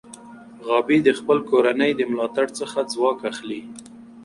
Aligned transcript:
غابي 0.67 0.97
د 1.03 1.09
خپل 1.19 1.37
کورنۍ 1.49 1.91
د 1.95 2.01
ملاتړ 2.11 2.47
څخه 2.59 2.79
ځواک 2.93 3.19
اخلي. 3.31 3.61